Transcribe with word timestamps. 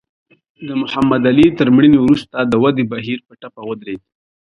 د 0.67 0.69
محمد 0.81 1.21
علي 1.29 1.47
تر 1.59 1.67
مړینې 1.75 1.99
وروسته 2.01 2.37
د 2.41 2.53
ودې 2.63 2.83
بهیر 2.93 3.19
په 3.27 3.33
ټپه 3.41 3.61
ودرېد. 3.65 4.01